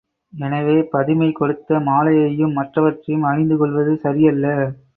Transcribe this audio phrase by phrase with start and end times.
[0.33, 4.47] எனவே பதுமை கொடுத்த மாலையையும் மற்றவற்றையும் அணிந்து கொள்வது சரியல்ல!